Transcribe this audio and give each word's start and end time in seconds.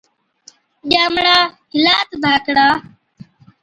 ڄامڙا 0.89 1.37
هِلا 1.73 1.95
تہ 2.09 2.15
ڌاڪڙا، 2.23 2.67